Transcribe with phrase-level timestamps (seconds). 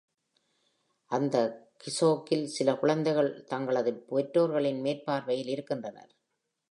[1.11, 1.35] அந்த
[1.77, 6.11] கிசோக்கில் சில குழந்தைகள் தங்களது பெற்றோர்களின் மேற்பார்வையில் இருக்கின்றனர்.